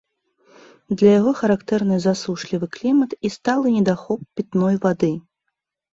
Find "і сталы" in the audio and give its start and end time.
3.29-3.67